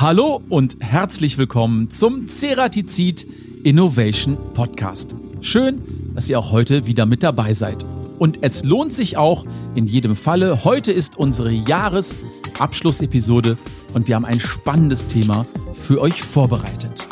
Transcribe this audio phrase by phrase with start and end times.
[0.00, 3.26] Hallo und herzlich willkommen zum Ceratizid
[3.64, 5.14] Innovation Podcast.
[5.42, 7.84] Schön, dass ihr auch heute wieder mit dabei seid.
[8.18, 9.44] Und es lohnt sich auch
[9.74, 10.64] in jedem Falle.
[10.64, 13.58] Heute ist unsere Jahresabschlussepisode
[13.92, 15.44] und wir haben ein spannendes Thema
[15.74, 17.06] für euch vorbereitet.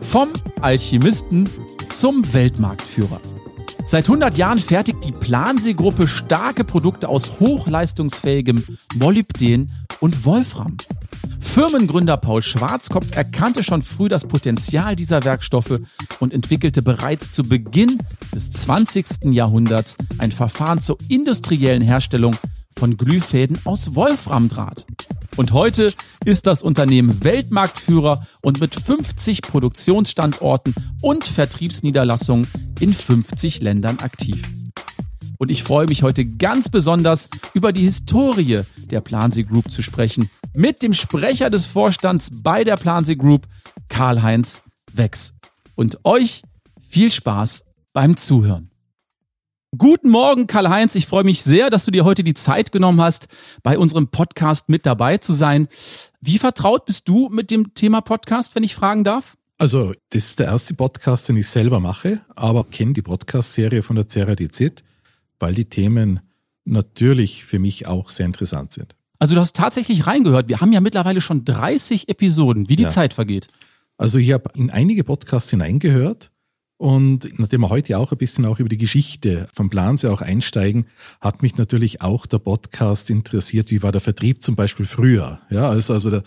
[0.00, 0.30] Vom
[0.62, 1.46] Alchemisten
[1.90, 3.20] zum Weltmarktführer.
[3.84, 8.64] Seit 100 Jahren fertigt die Plansee-Gruppe starke Produkte aus hochleistungsfähigem
[8.94, 9.70] Molybden
[10.00, 10.78] und Wolfram.
[11.54, 15.78] Firmengründer Paul Schwarzkopf erkannte schon früh das Potenzial dieser Werkstoffe
[16.18, 18.00] und entwickelte bereits zu Beginn
[18.34, 19.26] des 20.
[19.26, 22.34] Jahrhunderts ein Verfahren zur industriellen Herstellung
[22.76, 24.84] von Glühfäden aus Wolframdraht.
[25.36, 32.48] Und heute ist das Unternehmen Weltmarktführer und mit 50 Produktionsstandorten und Vertriebsniederlassungen
[32.80, 34.42] in 50 Ländern aktiv.
[35.38, 40.30] Und ich freue mich heute ganz besonders über die Historie der Plansee Group zu sprechen.
[40.54, 43.46] Mit dem Sprecher des Vorstands bei der Plansee Group,
[43.88, 45.34] Karl-Heinz Wex.
[45.74, 46.42] Und euch
[46.88, 48.70] viel Spaß beim Zuhören.
[49.76, 50.94] Guten Morgen, Karl-Heinz.
[50.94, 53.26] Ich freue mich sehr, dass du dir heute die Zeit genommen hast,
[53.64, 55.66] bei unserem Podcast mit dabei zu sein.
[56.20, 59.36] Wie vertraut bist du mit dem Thema Podcast, wenn ich fragen darf?
[59.58, 63.96] Also, das ist der erste Podcast, den ich selber mache, aber kenne die Podcast-Serie von
[63.96, 64.83] der CRDZ,
[65.44, 66.20] weil die Themen
[66.64, 68.94] natürlich für mich auch sehr interessant sind.
[69.18, 70.48] Also, du hast tatsächlich reingehört.
[70.48, 72.88] Wir haben ja mittlerweile schon 30 Episoden, wie die ja.
[72.88, 73.48] Zeit vergeht.
[73.98, 76.30] Also, ich habe in einige Podcasts hineingehört
[76.78, 80.86] und nachdem wir heute auch ein bisschen auch über die Geschichte vom Plansee auch einsteigen,
[81.20, 83.70] hat mich natürlich auch der Podcast interessiert.
[83.70, 85.40] Wie war der Vertrieb zum Beispiel früher?
[85.50, 86.22] Ja, also, also der,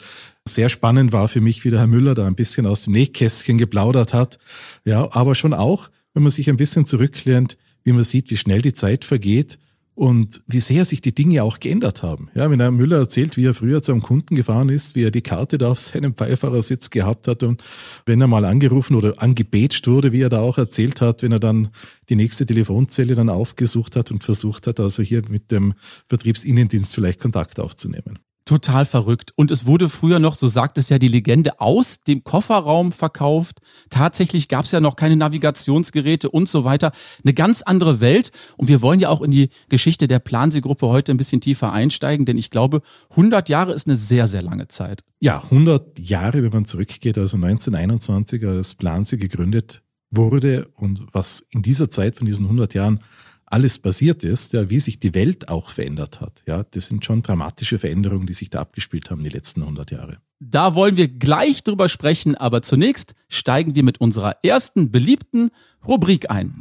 [0.48, 3.58] sehr spannend war für mich, wie der Herr Müller da ein bisschen aus dem Nähkästchen
[3.58, 4.38] geplaudert hat.
[4.86, 7.58] Ja, aber schon auch, wenn man sich ein bisschen zurücklehnt,
[7.88, 9.60] wie man sieht, wie schnell die Zeit vergeht
[9.96, 12.30] und wie sehr sich die Dinge auch geändert haben.
[12.36, 15.10] Ja, wenn Herr Müller erzählt, wie er früher zu einem Kunden gefahren ist, wie er
[15.10, 17.64] die Karte da auf seinem Beifahrersitz gehabt hat und
[18.06, 21.40] wenn er mal angerufen oder angebetscht wurde, wie er da auch erzählt hat, wenn er
[21.40, 21.70] dann
[22.10, 25.74] die nächste Telefonzelle dann aufgesucht hat und versucht hat, also hier mit dem
[26.10, 28.20] Vertriebsinnendienst vielleicht Kontakt aufzunehmen.
[28.48, 29.34] Total verrückt.
[29.36, 33.60] Und es wurde früher noch, so sagt es ja die Legende, aus dem Kofferraum verkauft.
[33.90, 36.94] Tatsächlich gab es ja noch keine Navigationsgeräte und so weiter.
[37.26, 38.32] Eine ganz andere Welt.
[38.56, 42.26] Und wir wollen ja auch in die Geschichte der Plansee-Gruppe heute ein bisschen tiefer einsteigen,
[42.26, 45.04] denn ich glaube, 100 Jahre ist eine sehr, sehr lange Zeit.
[45.20, 51.64] Ja, 100 Jahre, wenn man zurückgeht, also 1921, als Plansee gegründet wurde und was in
[51.64, 53.02] dieser Zeit von diesen 100 Jahren
[53.50, 56.44] alles passiert ist, ja, wie sich die Welt auch verändert hat.
[56.46, 60.18] Ja, das sind schon dramatische Veränderungen, die sich da abgespielt haben die letzten 100 Jahre.
[60.40, 65.50] Da wollen wir gleich drüber sprechen, aber zunächst steigen wir mit unserer ersten beliebten
[65.88, 66.54] Rubrik ein.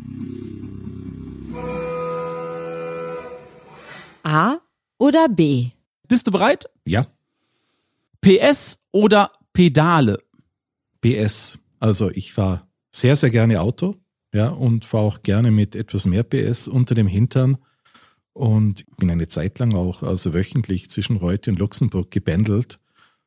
[4.22, 4.58] A
[4.98, 5.70] oder B?
[6.08, 6.70] Bist du bereit?
[6.86, 7.06] Ja.
[8.20, 10.22] PS oder Pedale?
[11.00, 11.58] PS.
[11.80, 13.96] Also ich fahre sehr, sehr gerne Auto
[14.36, 17.56] ja, und fahre auch gerne mit etwas mehr PS unter dem Hintern
[18.34, 22.78] und bin eine Zeit lang auch also wöchentlich zwischen Reute und Luxemburg gebändelt,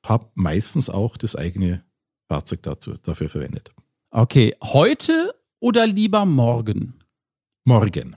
[0.05, 1.83] habe meistens auch das eigene
[2.27, 3.71] Fahrzeug dazu, dafür verwendet.
[4.11, 6.93] Okay, heute oder lieber morgen?
[7.65, 8.15] Morgen.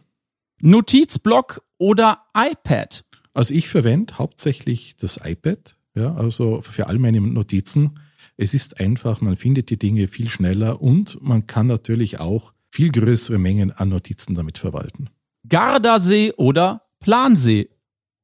[0.61, 3.07] Notizblock oder iPad?
[3.33, 7.99] Also ich verwende hauptsächlich das iPad, ja, also für all meine Notizen.
[8.37, 12.91] Es ist einfach, man findet die Dinge viel schneller und man kann natürlich auch viel
[12.91, 15.11] größere Mengen an Notizen damit verwalten.
[15.49, 17.69] Gardasee oder Plansee?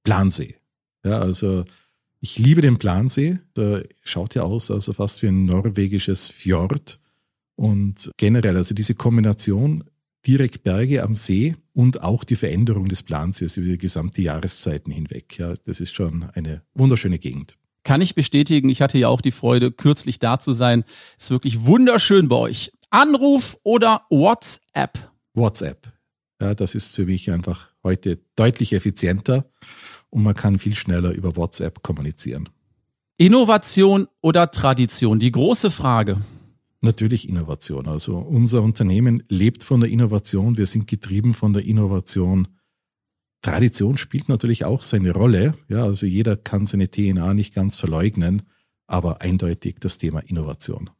[0.02, 0.56] Plansee.
[1.04, 1.64] Ja, also
[2.20, 3.38] ich liebe den Plansee.
[3.56, 6.98] Der schaut ja aus, also fast wie ein norwegisches Fjord.
[7.56, 9.84] Und generell, also diese Kombination
[10.26, 15.38] direkt Berge am See und auch die Veränderung des Plansees über die gesamte Jahreszeiten hinweg.
[15.38, 17.56] Ja, das ist schon eine wunderschöne Gegend.
[17.84, 18.68] Kann ich bestätigen.
[18.68, 20.84] Ich hatte ja auch die Freude, kürzlich da zu sein.
[21.18, 22.72] Ist wirklich wunderschön bei euch.
[22.90, 25.10] Anruf oder WhatsApp?
[25.34, 25.92] WhatsApp.
[26.40, 29.50] Ja, das ist für mich einfach heute deutlich effizienter
[30.10, 32.48] und man kann viel schneller über WhatsApp kommunizieren.
[33.16, 35.18] Innovation oder Tradition?
[35.18, 36.22] Die große Frage.
[36.80, 37.88] Natürlich Innovation.
[37.88, 40.56] Also unser Unternehmen lebt von der Innovation.
[40.56, 42.46] Wir sind getrieben von der Innovation.
[43.42, 45.54] Tradition spielt natürlich auch seine Rolle.
[45.68, 48.42] Ja, also jeder kann seine DNA nicht ganz verleugnen,
[48.86, 50.90] aber eindeutig das Thema Innovation.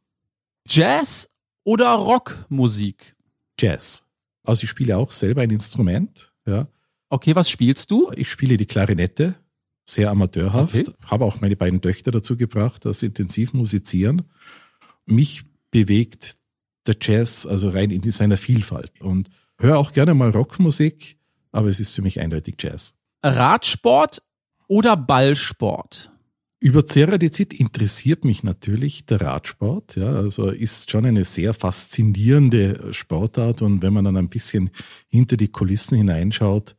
[0.67, 1.29] Jazz
[1.69, 3.15] oder Rockmusik?
[3.59, 4.03] Jazz.
[4.43, 6.33] Also ich spiele auch selber ein Instrument.
[6.47, 6.67] Ja.
[7.09, 8.11] Okay, was spielst du?
[8.15, 9.35] Ich spiele die Klarinette,
[9.85, 10.73] sehr amateurhaft.
[10.73, 10.91] Okay.
[11.05, 14.23] Habe auch meine beiden Töchter dazu gebracht, sie intensiv musizieren.
[15.05, 16.37] Mich bewegt
[16.87, 19.29] der Jazz also rein in seiner Vielfalt und
[19.59, 21.19] höre auch gerne mal Rockmusik,
[21.51, 22.95] aber es ist für mich eindeutig Jazz.
[23.23, 24.23] Radsport
[24.67, 26.11] oder Ballsport?
[26.61, 29.95] Über Ceradizid interessiert mich natürlich der Radsport.
[29.95, 34.69] Ja, also ist schon eine sehr faszinierende Sportart und wenn man dann ein bisschen
[35.07, 36.75] hinter die Kulissen hineinschaut,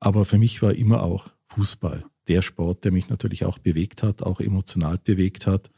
[0.00, 4.22] aber für mich war immer auch Fußball der Sport, der mich natürlich auch bewegt hat,
[4.22, 5.70] auch emotional bewegt hat.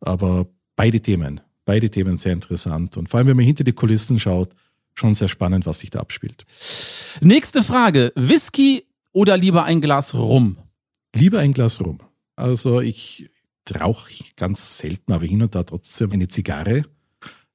[0.00, 4.18] Aber beide Themen, beide Themen sehr interessant und vor allem, wenn man hinter die Kulissen
[4.18, 4.54] schaut,
[4.94, 6.46] schon sehr spannend, was sich da abspielt.
[7.20, 10.56] Nächste Frage: Whisky oder lieber ein Glas Rum?
[11.14, 11.98] Lieber ein Glas Rum.
[12.40, 13.30] Also ich
[13.78, 16.82] rauche ganz selten, aber hin und da trotzdem eine Zigarre.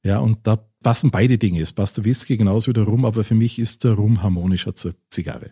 [0.03, 1.61] Ja, und da passen beide Dinge.
[1.61, 4.75] Es passt der Whisky genauso wie der Rum, aber für mich ist der Rum harmonischer
[4.75, 5.51] zur Zigarre.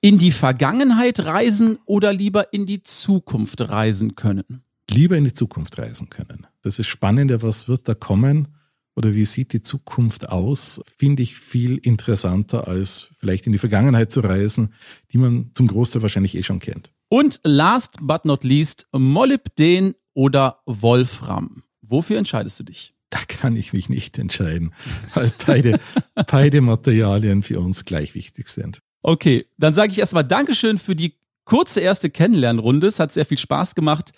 [0.00, 4.64] In die Vergangenheit reisen oder lieber in die Zukunft reisen können?
[4.90, 6.48] Lieber in die Zukunft reisen können.
[6.62, 8.48] Das ist spannender, was wird da kommen
[8.96, 14.10] oder wie sieht die Zukunft aus, finde ich viel interessanter, als vielleicht in die Vergangenheit
[14.10, 14.74] zu reisen,
[15.12, 16.92] die man zum Großteil wahrscheinlich eh schon kennt.
[17.12, 21.62] Und last but not least, Molybden oder Wolfram.
[21.82, 22.94] Wofür entscheidest du dich?
[23.10, 24.72] Da kann ich mich nicht entscheiden,
[25.12, 25.78] weil beide,
[26.26, 28.80] beide Materialien für uns gleich wichtig sind.
[29.02, 32.86] Okay, dann sage ich erstmal Dankeschön für die kurze erste Kennenlernrunde.
[32.86, 34.12] Es hat sehr viel Spaß gemacht.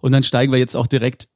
[0.00, 1.28] Und dann steigen wir jetzt auch direkt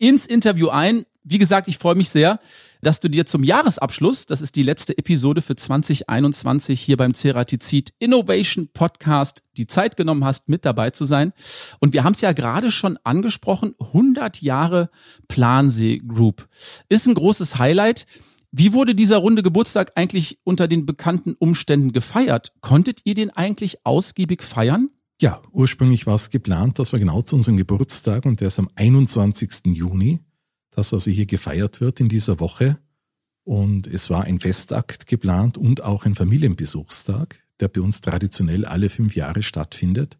[0.00, 1.06] ins Interview ein.
[1.30, 2.40] Wie gesagt, ich freue mich sehr,
[2.80, 7.92] dass du dir zum Jahresabschluss, das ist die letzte Episode für 2021 hier beim Ceratizid
[7.98, 11.34] Innovation Podcast, die Zeit genommen hast, mit dabei zu sein.
[11.80, 14.88] Und wir haben es ja gerade schon angesprochen, 100 Jahre
[15.26, 16.48] Plansee Group.
[16.88, 18.06] Ist ein großes Highlight.
[18.50, 22.54] Wie wurde dieser runde Geburtstag eigentlich unter den bekannten Umständen gefeiert?
[22.62, 24.88] Konntet ihr den eigentlich ausgiebig feiern?
[25.20, 28.70] Ja, ursprünglich war es geplant, dass wir genau zu unserem Geburtstag und der ist am
[28.76, 29.66] 21.
[29.66, 30.20] Juni,
[30.78, 32.78] dass also hier gefeiert wird in dieser Woche.
[33.42, 38.88] Und es war ein Festakt geplant und auch ein Familienbesuchstag, der bei uns traditionell alle
[38.88, 40.18] fünf Jahre stattfindet.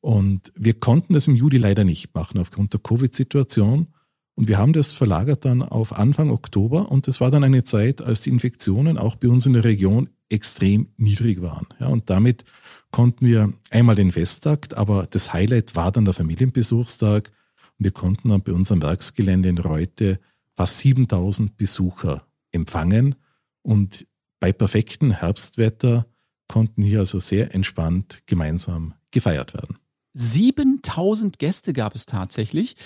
[0.00, 3.88] Und wir konnten das im Juli leider nicht machen aufgrund der Covid-Situation.
[4.36, 8.00] Und wir haben das verlagert dann auf Anfang Oktober und das war dann eine Zeit,
[8.00, 11.66] als die Infektionen auch bei uns in der Region extrem niedrig waren.
[11.78, 12.44] Ja, und damit
[12.90, 17.30] konnten wir einmal den Festtag, aber das Highlight war dann der Familienbesuchstag
[17.78, 20.20] und wir konnten dann bei unserem Werksgelände in Reute
[20.54, 23.16] fast 7000 Besucher empfangen
[23.62, 24.06] und
[24.40, 26.06] bei perfektem Herbstwetter
[26.48, 29.78] konnten hier also sehr entspannt gemeinsam gefeiert werden.
[30.14, 32.76] 7000 Gäste gab es tatsächlich.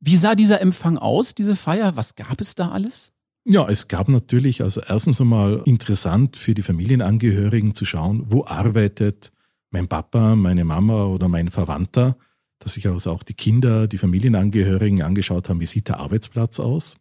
[0.00, 1.96] Wie sah dieser Empfang aus, diese Feier?
[1.96, 3.12] Was gab es da alles?
[3.44, 9.32] Ja, es gab natürlich, also erstens einmal interessant für die Familienangehörigen zu schauen, wo arbeitet
[9.70, 12.16] mein Papa, meine Mama oder mein Verwandter,
[12.62, 16.96] dass sich also auch die Kinder, die Familienangehörigen angeschaut haben, wie sieht der Arbeitsplatz aus.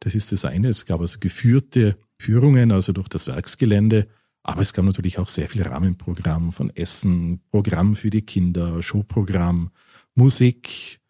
[0.00, 0.68] Das ist das eine.
[0.68, 4.08] Es gab also geführte Führungen, also durch das Werksgelände,
[4.42, 9.70] aber es gab natürlich auch sehr viel Rahmenprogramm von Essen, Programm für die Kinder, Showprogramm,
[10.14, 11.00] Musik,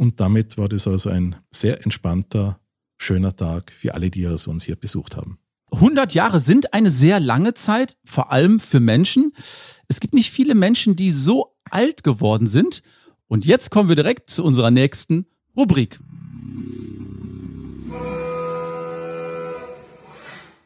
[0.00, 2.58] und damit war das also ein sehr entspannter,
[2.96, 5.38] schöner Tag für alle, die also uns hier besucht haben.
[5.72, 9.34] 100 Jahre sind eine sehr lange Zeit, vor allem für Menschen.
[9.88, 12.82] Es gibt nicht viele Menschen, die so alt geworden sind.
[13.30, 15.24] Und jetzt kommen wir direkt zu unserer nächsten
[15.56, 16.00] Rubrik.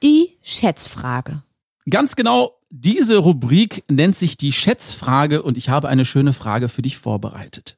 [0.02, 1.42] Die Schätzfrage.
[1.90, 6.80] Ganz genau, diese Rubrik nennt sich die Schätzfrage und ich habe eine schöne Frage für
[6.80, 7.76] dich vorbereitet.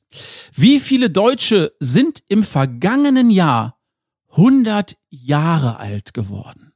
[0.54, 3.80] Wie viele Deutsche sind im vergangenen Jahr
[4.30, 6.72] 100 Jahre alt geworden?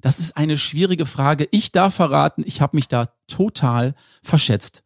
[0.00, 1.48] Das ist eine schwierige Frage.
[1.50, 4.84] Ich darf verraten, ich habe mich da total verschätzt.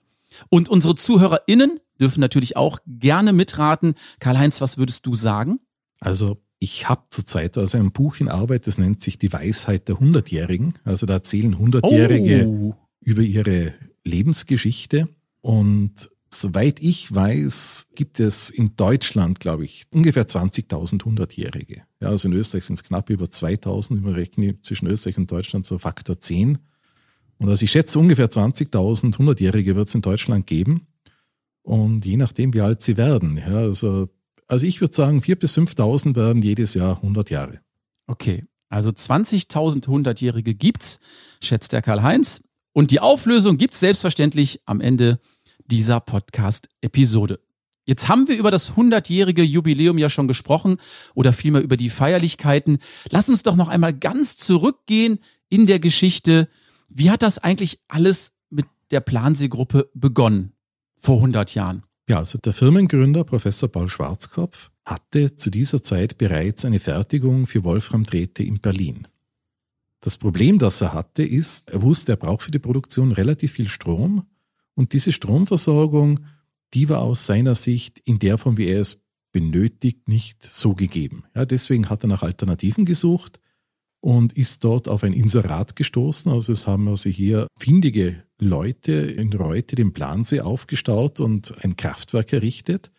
[0.49, 3.94] Und unsere ZuhörerInnen dürfen natürlich auch gerne mitraten.
[4.18, 5.60] Karl-Heinz, was würdest du sagen?
[6.00, 10.00] Also ich habe zurzeit also ein Buch in Arbeit, das nennt sich Die Weisheit der
[10.00, 10.74] Hundertjährigen.
[10.84, 12.74] Also da erzählen Hundertjährige oh.
[13.00, 13.74] über ihre
[14.04, 15.08] Lebensgeschichte.
[15.40, 21.82] Und soweit ich weiß, gibt es in Deutschland, glaube ich, ungefähr 20.000 Hundertjährige.
[22.00, 24.04] Ja, also in Österreich sind es knapp über 2.000.
[24.04, 26.58] Wir rechnen zwischen Österreich und Deutschland so Faktor 10.
[27.38, 30.86] Und also ich schätze, ungefähr 20.000 Hundertjährige wird es in Deutschland geben.
[31.64, 34.09] Und je nachdem, wie alt sie werden, ja, also
[34.47, 37.61] also ich würde sagen, 4.000 bis 5.000 werden jedes Jahr 100 Jahre.
[38.06, 41.00] Okay, also 20.000 100-Jährige gibt's,
[41.42, 42.42] schätzt der Karl-Heinz.
[42.73, 45.21] Und die Auflösung gibt's selbstverständlich am Ende
[45.66, 47.40] dieser Podcast-Episode.
[47.87, 50.78] Jetzt haben wir über das 100-jährige Jubiläum ja schon gesprochen
[51.14, 52.78] oder vielmehr über die Feierlichkeiten.
[53.11, 55.18] Lass uns doch noch einmal ganz zurückgehen
[55.49, 56.49] in der Geschichte.
[56.88, 60.53] Wie hat das eigentlich alles mit der Plansee-Gruppe begonnen
[61.04, 61.82] vor 100 Jahren?
[62.08, 67.64] Ja, also der Firmengründer Professor Paul Schwarzkopf hatte zu dieser Zeit bereits eine Fertigung für
[67.64, 69.08] Wolframdrähte in Berlin.
[70.00, 73.68] Das Problem, das er hatte, ist, er wusste, er braucht für die Produktion relativ viel
[73.68, 74.26] Strom
[74.75, 76.20] und diese Stromversorgung,
[76.75, 78.99] die war aus seiner Sicht in der Form, wie er es
[79.32, 81.25] benötigt, nicht so gegeben.
[81.34, 83.40] Ja, deswegen hat er nach Alternativen gesucht
[84.00, 86.30] und ist dort auf ein Inserat gestoßen.
[86.30, 92.32] Also es haben also hier findige Leute in Reute den Plansee aufgestaut und ein Kraftwerk
[92.32, 92.90] errichtet,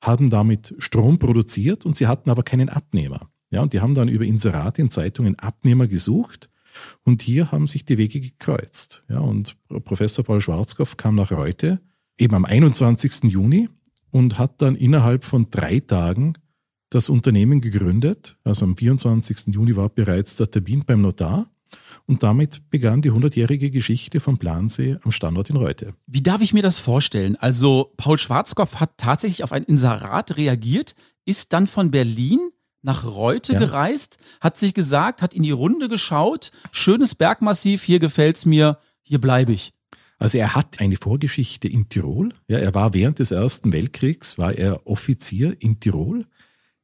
[0.00, 3.30] haben damit Strom produziert und sie hatten aber keinen Abnehmer.
[3.50, 6.50] Ja, und die haben dann über Inserate in Zeitungen Abnehmer gesucht
[7.04, 9.04] und hier haben sich die Wege gekreuzt.
[9.08, 11.80] Ja, und Professor Paul Schwarzkopf kam nach Reute
[12.18, 13.24] eben am 21.
[13.24, 13.68] Juni
[14.10, 16.34] und hat dann innerhalb von drei Tagen
[16.90, 18.36] das Unternehmen gegründet.
[18.44, 19.54] Also am 24.
[19.54, 21.50] Juni war bereits der Termin beim Notar.
[22.06, 25.94] Und damit begann die 100-jährige Geschichte vom Plansee am Standort in Reute.
[26.06, 27.36] Wie darf ich mir das vorstellen?
[27.36, 32.40] Also Paul Schwarzkopf hat tatsächlich auf ein Inserat reagiert, ist dann von Berlin
[32.82, 33.58] nach Reute ja.
[33.58, 39.20] gereist, hat sich gesagt, hat in die Runde geschaut, schönes Bergmassiv, hier gefällt's mir, hier
[39.20, 39.72] bleibe ich.
[40.18, 42.34] Also er hat eine Vorgeschichte in Tirol.
[42.46, 46.26] Ja, er war während des Ersten Weltkriegs, war er Offizier in Tirol.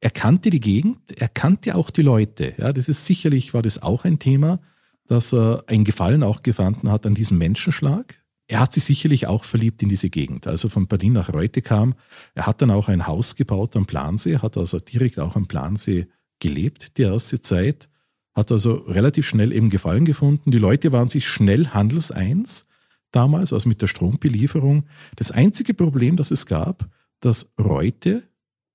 [0.01, 2.55] Er kannte die Gegend, er kannte auch die Leute.
[2.57, 4.61] Ja, das ist sicherlich, war das auch ein Thema,
[5.07, 8.23] dass er ein Gefallen auch gefunden hat an diesem Menschenschlag.
[8.49, 10.47] Er hat sich sicherlich auch verliebt in diese Gegend.
[10.47, 11.95] Also von Berlin nach Reute kam.
[12.35, 16.07] Er hat dann auch ein Haus gebaut am Plansee, hat also direkt auch am Plansee
[16.39, 17.89] gelebt die erste Zeit,
[18.35, 20.51] hat also relativ schnell eben Gefallen gefunden.
[20.51, 22.67] Die Leute waren sich schnell handelseins
[23.11, 24.85] damals, also mit der Strombelieferung.
[25.17, 26.89] Das einzige Problem, das es gab,
[27.21, 28.23] dass Reute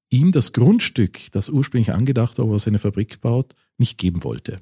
[0.09, 4.59] ihm das Grundstück, das ursprünglich angedacht war, wo er seine Fabrik baut, nicht geben wollte.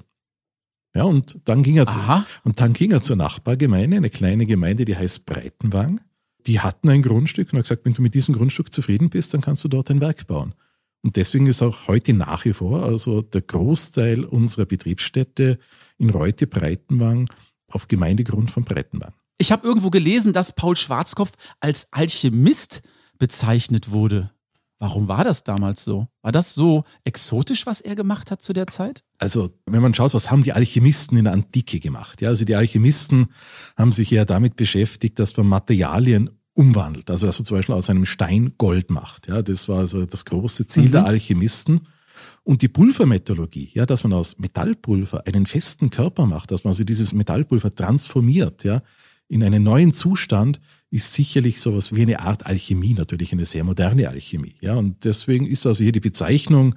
[0.94, 2.00] Ja, und dann ging er, zu,
[2.42, 6.00] und dann ging er zur Nachbargemeinde, eine kleine Gemeinde, die heißt Breitenwang.
[6.46, 9.40] Die hatten ein Grundstück und hat gesagt, wenn du mit diesem Grundstück zufrieden bist, dann
[9.40, 10.54] kannst du dort ein Werk bauen.
[11.02, 15.58] Und deswegen ist auch heute nach wie vor, also der Großteil unserer Betriebsstätte
[15.98, 17.30] in Reute Breitenwang
[17.68, 19.14] auf Gemeindegrund von Breitenwang.
[19.38, 22.82] Ich habe irgendwo gelesen, dass Paul Schwarzkopf als Alchemist
[23.18, 24.30] bezeichnet wurde.
[24.80, 26.08] Warum war das damals so?
[26.22, 29.04] War das so exotisch, was er gemacht hat zu der Zeit?
[29.18, 32.22] Also, wenn man schaut, was haben die Alchemisten in der Antike gemacht?
[32.22, 33.26] Ja, also die Alchemisten
[33.76, 37.10] haben sich ja damit beschäftigt, dass man Materialien umwandelt.
[37.10, 39.28] Also, dass man zum Beispiel aus einem Stein Gold macht.
[39.28, 40.92] Ja, das war also das große Ziel mhm.
[40.92, 41.82] der Alchemisten.
[42.42, 46.84] Und die Pulvermetallurgie, ja, dass man aus Metallpulver einen festen Körper macht, dass man also
[46.84, 48.82] dieses Metallpulver transformiert, ja,
[49.28, 50.58] in einen neuen Zustand
[50.90, 54.56] ist sicherlich sowas wie eine Art Alchemie, natürlich eine sehr moderne Alchemie.
[54.60, 56.74] Ja, und deswegen ist also hier die Bezeichnung,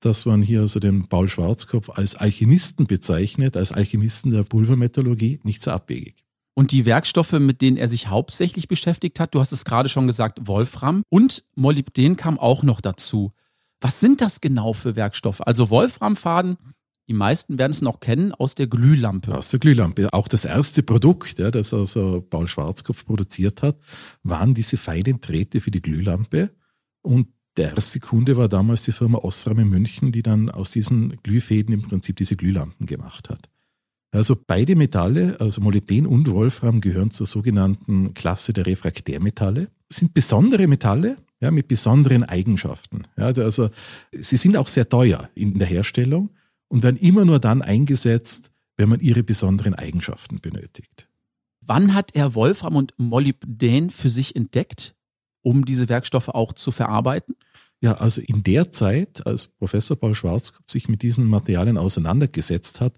[0.00, 5.62] dass man hier also den Paul Schwarzkopf als Alchemisten bezeichnet, als Alchemisten der Pulvermetallurgie, nicht
[5.62, 6.24] so abwegig.
[6.54, 10.06] Und die Werkstoffe, mit denen er sich hauptsächlich beschäftigt hat, du hast es gerade schon
[10.06, 13.32] gesagt, Wolfram und Molybden kam auch noch dazu.
[13.80, 15.40] Was sind das genau für Werkstoffe?
[15.40, 16.58] Also Wolframfaden
[17.08, 19.36] die meisten werden es noch kennen aus der Glühlampe.
[19.36, 20.12] Aus der Glühlampe.
[20.12, 23.78] Auch das erste Produkt, ja, das also Paul Schwarzkopf produziert hat,
[24.22, 26.50] waren diese feinen Drähte für die Glühlampe.
[27.02, 31.18] Und der erste Kunde war damals die Firma Osram in München, die dann aus diesen
[31.22, 33.50] Glühfäden im Prinzip diese Glühlampen gemacht hat.
[34.10, 39.68] Also beide Metalle, also Molybden und Wolfram, gehören zur sogenannten Klasse der Refraktärmetalle.
[39.90, 43.02] sind besondere Metalle, ja, mit besonderen Eigenschaften.
[43.16, 43.70] Ja, also
[44.12, 46.30] sie sind auch sehr teuer in der Herstellung
[46.68, 51.08] und werden immer nur dann eingesetzt, wenn man ihre besonderen Eigenschaften benötigt.
[51.60, 54.94] Wann hat er Wolfram und Molybden für sich entdeckt,
[55.42, 57.36] um diese Werkstoffe auch zu verarbeiten?
[57.80, 62.94] Ja, also in der Zeit, als Professor Paul Schwarzkopf sich mit diesen Materialien auseinandergesetzt hat,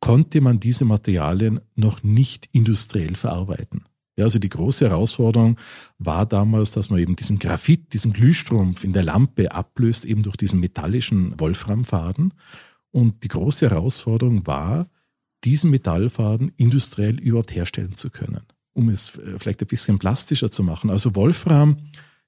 [0.00, 3.84] konnte man diese Materialien noch nicht industriell verarbeiten.
[4.16, 5.58] Ja, also die große Herausforderung
[5.98, 10.36] war damals, dass man eben diesen Graphit, diesen Glühstrumpf in der Lampe ablöst, eben durch
[10.36, 12.34] diesen metallischen Wolframfaden.
[12.92, 14.88] Und die große Herausforderung war,
[15.44, 18.42] diesen Metallfaden industriell überhaupt herstellen zu können,
[18.72, 20.90] um es äh, vielleicht ein bisschen plastischer zu machen.
[20.90, 21.78] Also Wolfram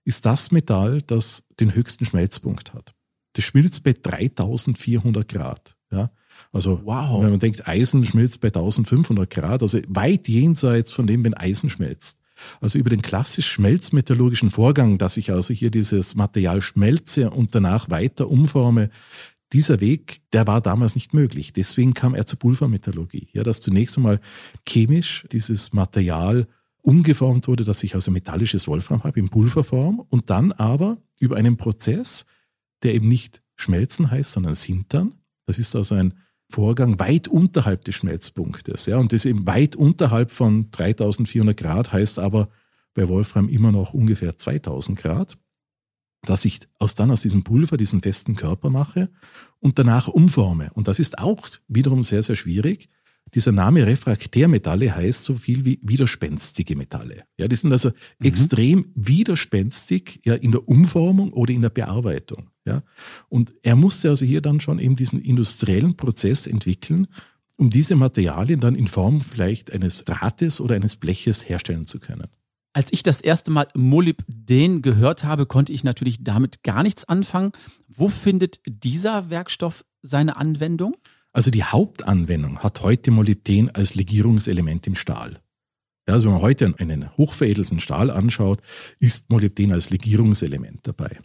[0.04, 2.94] ist das Metall, das den höchsten Schmelzpunkt hat.
[3.34, 5.76] Das schmilzt bei 3400 Grad.
[5.90, 6.10] Ja?
[6.52, 7.22] Also wow.
[7.22, 11.70] wenn man denkt, Eisen schmilzt bei 1500 Grad, also weit jenseits von dem, wenn Eisen
[11.70, 12.18] schmelzt.
[12.60, 17.90] Also über den klassisch schmelzmetallurgischen Vorgang, dass ich also hier dieses Material schmelze und danach
[17.90, 18.90] weiter umforme,
[19.52, 21.52] dieser Weg, der war damals nicht möglich.
[21.52, 23.28] Deswegen kam er zur Pulvermetallurgie.
[23.32, 24.20] Ja, dass zunächst einmal
[24.66, 26.46] chemisch dieses Material
[26.80, 31.56] umgeformt wurde, dass ich also metallisches Wolfram habe in Pulverform und dann aber über einen
[31.56, 32.26] Prozess,
[32.82, 35.12] der eben nicht schmelzen heißt, sondern sintern.
[35.46, 36.14] Das ist also ein
[36.50, 38.86] Vorgang weit unterhalb des Schmelzpunktes.
[38.86, 42.48] Ja, und das eben weit unterhalb von 3400 Grad heißt aber
[42.94, 45.38] bei Wolfram immer noch ungefähr 2000 Grad
[46.24, 49.10] dass ich aus dann aus diesem Pulver diesen festen Körper mache
[49.60, 50.70] und danach umforme.
[50.74, 52.88] Und das ist auch wiederum sehr, sehr schwierig,
[53.34, 57.24] dieser Name Refraktärmetalle heißt so viel wie widerspenstige Metalle.
[57.38, 58.26] Ja, die sind also mhm.
[58.26, 62.50] extrem widerspenstig ja, in der Umformung oder in der Bearbeitung.
[62.64, 62.82] Ja,
[63.28, 67.08] und er musste also hier dann schon eben diesen industriellen Prozess entwickeln,
[67.56, 72.28] um diese Materialien dann in Form vielleicht eines Drahtes oder eines Bleches herstellen zu können.
[72.74, 77.52] Als ich das erste Mal Molybden gehört habe, konnte ich natürlich damit gar nichts anfangen.
[77.88, 80.96] Wo findet dieser Werkstoff seine Anwendung?
[81.34, 85.40] Also die Hauptanwendung hat heute Molybden als Legierungselement im Stahl.
[86.08, 88.60] Ja, also wenn man heute einen hochveredelten Stahl anschaut,
[88.98, 91.18] ist Molybden als Legierungselement dabei.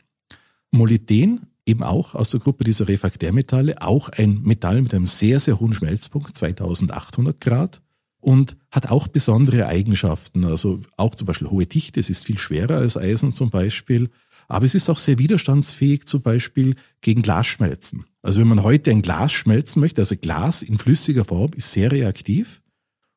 [0.71, 5.59] Molybden eben auch aus der Gruppe dieser Refraktärmetalle, auch ein Metall mit einem sehr, sehr
[5.59, 7.81] hohen Schmelzpunkt, 2800 Grad
[8.19, 10.45] und hat auch besondere Eigenschaften.
[10.45, 14.09] Also auch zum Beispiel hohe Dichte, es ist viel schwerer als Eisen zum Beispiel.
[14.47, 18.05] Aber es ist auch sehr widerstandsfähig zum Beispiel gegen Glasschmelzen.
[18.21, 21.91] Also wenn man heute ein Glas schmelzen möchte, also Glas in flüssiger Form ist sehr
[21.91, 22.61] reaktiv.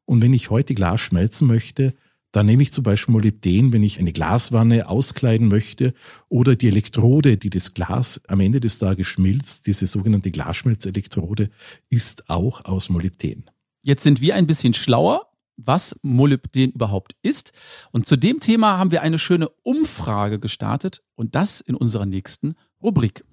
[0.06, 1.94] Und wenn ich heute Glas schmelzen möchte,
[2.32, 5.94] dann nehme ich zum Beispiel Molybden, wenn ich eine Glaswanne auskleiden möchte
[6.28, 11.50] oder die Elektrode, die das Glas am Ende des Tages schmilzt, diese sogenannte Glasschmelzelektrode,
[11.88, 13.50] ist auch aus Molybden.
[13.82, 17.52] Jetzt sind wir ein bisschen schlauer, was Molybden überhaupt ist.
[17.92, 22.56] Und zu dem Thema haben wir eine schöne Umfrage gestartet und das in unserer nächsten
[22.82, 23.24] Rubrik.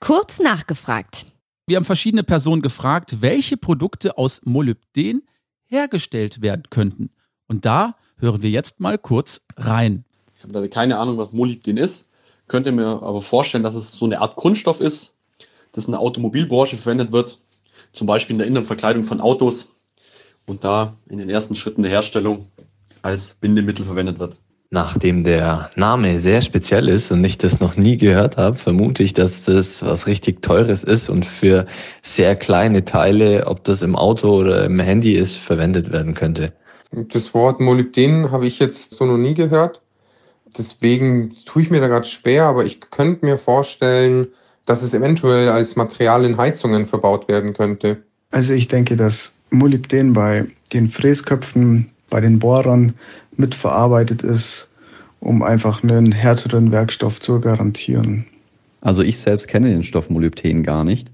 [0.00, 1.26] Kurz nachgefragt.
[1.66, 5.22] Wir haben verschiedene Personen gefragt, welche Produkte aus Molybden
[5.64, 7.10] hergestellt werden könnten.
[7.46, 10.04] Und da hören wir jetzt mal kurz rein.
[10.36, 12.10] Ich habe da keine Ahnung, was Molybden ist,
[12.48, 15.14] könnte mir aber vorstellen, dass es so eine Art Kunststoff ist,
[15.72, 17.38] das in der Automobilbranche verwendet wird,
[17.92, 19.72] zum Beispiel in der Innenverkleidung von Autos
[20.46, 22.46] und da in den ersten Schritten der Herstellung
[23.02, 24.36] als Bindemittel verwendet wird.
[24.70, 29.12] Nachdem der Name sehr speziell ist und ich das noch nie gehört habe, vermute ich,
[29.12, 31.66] dass das was richtig Teures ist und für
[32.00, 36.54] sehr kleine Teile, ob das im Auto oder im Handy ist, verwendet werden könnte.
[36.90, 39.82] Das Wort Molybden habe ich jetzt so noch nie gehört.
[40.56, 44.28] Deswegen tue ich mir da gerade schwer, aber ich könnte mir vorstellen,
[44.66, 48.02] dass es eventuell als Material in Heizungen verbaut werden könnte.
[48.30, 52.94] Also ich denke, dass Molybden bei den Fräsköpfen, bei den Bohrern
[53.36, 54.70] mitverarbeitet ist,
[55.20, 58.26] um einfach einen härteren Werkstoff zu garantieren.
[58.80, 61.08] Also ich selbst kenne den Stoff Molybden gar nicht.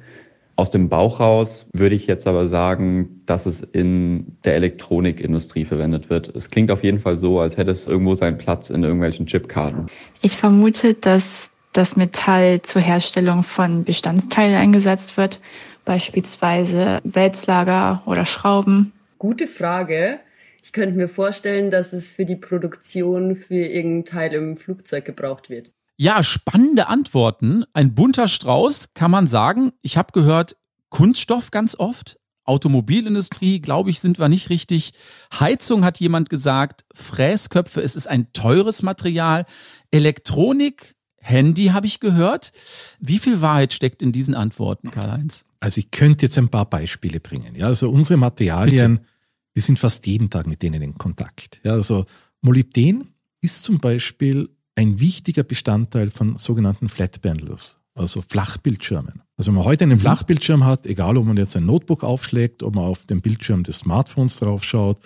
[0.57, 6.11] Aus dem Bauch raus würde ich jetzt aber sagen, dass es in der Elektronikindustrie verwendet
[6.11, 6.35] wird.
[6.35, 9.87] Es klingt auf jeden Fall so, als hätte es irgendwo seinen Platz in irgendwelchen Chipkarten.
[10.21, 15.39] Ich vermute, dass das Metall zur Herstellung von Bestandteilen eingesetzt wird,
[15.85, 18.93] beispielsweise Wälzlager oder Schrauben.
[19.19, 20.19] Gute Frage.
[20.61, 25.51] Ich könnte mir vorstellen, dass es für die Produktion für irgendein Teil im Flugzeug gebraucht
[25.51, 25.71] wird.
[25.97, 27.65] Ja, spannende Antworten.
[27.73, 29.73] Ein bunter Strauß, kann man sagen.
[29.81, 30.57] Ich habe gehört,
[30.91, 32.19] Kunststoff ganz oft.
[32.45, 34.95] Automobilindustrie, glaube ich, sind wir nicht richtig.
[35.39, 36.87] Heizung hat jemand gesagt.
[36.93, 39.45] Fräsköpfe, es ist ein teures Material.
[39.91, 42.53] Elektronik, Handy habe ich gehört.
[43.01, 45.45] Wie viel Wahrheit steckt in diesen Antworten, Karl-Heinz?
[45.61, 47.55] Also ich könnte jetzt ein paar Beispiele bringen.
[47.57, 49.09] Ja, also unsere Materialien, Bitte.
[49.55, 51.61] wir sind fast jeden Tag mit denen in Kontakt.
[51.65, 52.07] Ja, also
[52.43, 53.09] Molybden
[53.41, 59.23] ist zum Beispiel ein wichtiger Bestandteil von sogenannten Flat Bundles, also Flachbildschirmen.
[59.37, 60.01] Also wenn man heute einen mhm.
[60.01, 63.81] Flachbildschirm hat, egal ob man jetzt ein Notebook aufschlägt, ob man auf dem Bildschirm des
[63.81, 64.99] Smartphones draufschaut,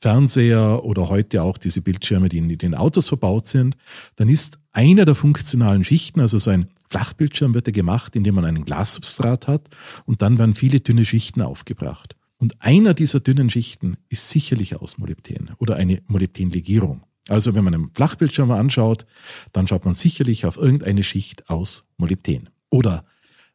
[0.00, 3.76] Fernseher oder heute auch diese Bildschirme, die in den Autos verbaut sind,
[4.14, 8.44] dann ist einer der funktionalen Schichten, also so ein Flachbildschirm wird ja gemacht, indem man
[8.44, 9.68] einen Glassubstrat hat
[10.06, 12.14] und dann werden viele dünne Schichten aufgebracht.
[12.36, 17.02] Und einer dieser dünnen Schichten ist sicherlich aus Molybden oder eine Molybdenlegierung.
[17.26, 19.04] Also wenn man einen Flachbildschirm anschaut,
[19.50, 22.48] dann schaut man sicherlich auf irgendeine Schicht aus Molybden.
[22.70, 23.04] Oder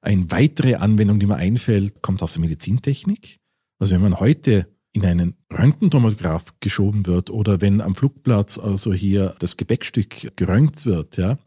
[0.02, 3.40] eine weitere Anwendung, die mir einfällt, kommt aus der Medizintechnik.
[3.80, 9.36] Also wenn man heute in einen Röntgentomograph geschoben wird oder wenn am Flugplatz also hier
[9.40, 11.38] das Gepäckstück geröntgt wird, ja,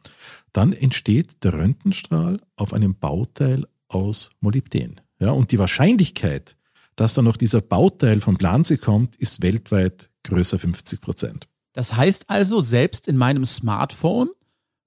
[0.52, 5.00] dann entsteht der Röntgenstrahl auf einem Bauteil aus Molybden.
[5.20, 6.56] Ja, und die Wahrscheinlichkeit,
[6.96, 11.48] dass dann noch dieser Bauteil vom Planse kommt, ist weltweit größer 50 Prozent.
[11.72, 14.30] Das heißt also, selbst in meinem Smartphone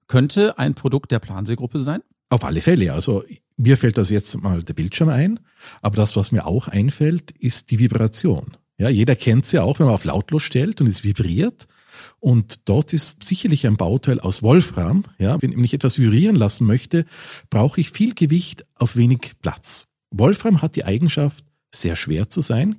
[0.06, 2.02] könnte ein Produkt der Planse-Gruppe sein?
[2.28, 2.92] Auf alle Fälle.
[2.92, 3.24] Also
[3.60, 5.40] mir fällt das jetzt mal der Bildschirm ein,
[5.82, 8.56] aber das, was mir auch einfällt, ist die Vibration.
[8.78, 11.68] Ja, jeder kennt sie ja auch, wenn man auf lautlos stellt und es vibriert.
[12.18, 15.04] Und dort ist sicherlich ein Bauteil aus Wolfram.
[15.18, 17.04] Ja, wenn ich etwas vibrieren lassen möchte,
[17.50, 19.86] brauche ich viel Gewicht auf wenig Platz.
[20.10, 21.44] Wolfram hat die Eigenschaft,
[21.74, 22.76] sehr schwer zu sein,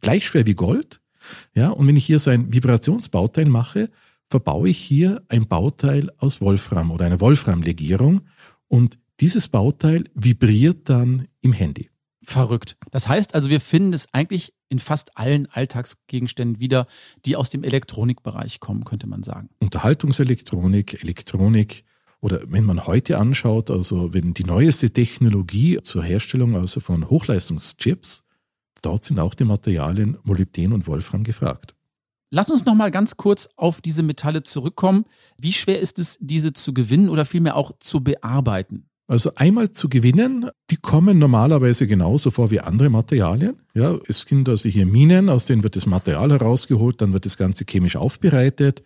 [0.00, 1.00] gleich schwer wie Gold.
[1.54, 3.88] Ja, und wenn ich hier so ein Vibrationsbauteil mache,
[4.28, 8.22] verbaue ich hier ein Bauteil aus Wolfram oder eine Wolframlegierung.
[8.68, 11.88] Und dieses Bauteil vibriert dann im Handy.
[12.24, 12.76] Verrückt.
[12.90, 16.86] Das heißt also, wir finden es eigentlich in fast allen Alltagsgegenständen wieder,
[17.26, 19.50] die aus dem Elektronikbereich kommen, könnte man sagen.
[19.58, 21.84] Unterhaltungselektronik, Elektronik
[22.20, 28.22] oder wenn man heute anschaut, also wenn die neueste Technologie zur Herstellung also von Hochleistungschips,
[28.82, 31.74] dort sind auch die Materialien Molybden und Wolfram gefragt.
[32.30, 35.04] Lass uns noch mal ganz kurz auf diese Metalle zurückkommen.
[35.36, 38.88] Wie schwer ist es, diese zu gewinnen oder vielmehr auch zu bearbeiten?
[39.12, 43.58] Also einmal zu gewinnen, die kommen normalerweise genauso vor wie andere Materialien.
[43.74, 47.36] Ja, es sind also hier Minen, aus denen wird das Material herausgeholt, dann wird das
[47.36, 48.82] Ganze chemisch aufbereitet.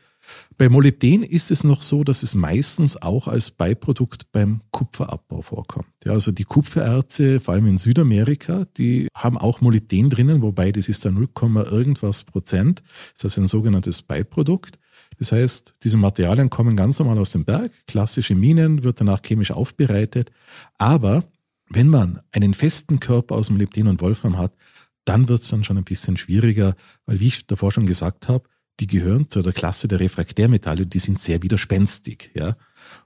[0.59, 5.87] Bei Molybden ist es noch so, dass es meistens auch als Beiprodukt beim Kupferabbau vorkommt.
[6.05, 10.89] Ja, also die Kupfererze, vor allem in Südamerika, die haben auch Molybden drinnen, wobei das
[10.89, 11.29] ist dann 0,
[11.71, 12.83] irgendwas Prozent.
[13.13, 14.77] Das ist also ein sogenanntes Beiprodukt.
[15.19, 19.51] Das heißt, diese Materialien kommen ganz normal aus dem Berg, klassische Minen, wird danach chemisch
[19.51, 20.31] aufbereitet.
[20.79, 21.25] Aber
[21.69, 24.53] wenn man einen festen Körper aus Molybden und Wolfram hat,
[25.05, 26.75] dann wird es dann schon ein bisschen schwieriger,
[27.07, 28.49] weil wie ich davor schon gesagt habe,
[28.81, 32.31] die gehören zu der Klasse der Refraktärmetalle, die sind sehr widerspenstig.
[32.35, 32.57] Ja.